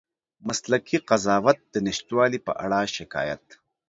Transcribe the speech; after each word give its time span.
مسلکي 0.47 0.97
قضاوت 1.09 1.57
د 1.73 1.75
نشتوالي 1.87 2.39
په 2.47 2.53
اړه 2.63 2.79
شکایت 2.95 3.43